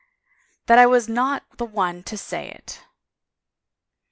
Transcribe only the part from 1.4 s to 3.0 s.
the one to say it."